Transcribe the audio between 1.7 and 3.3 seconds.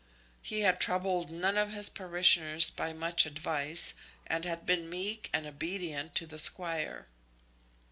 his parishioners by much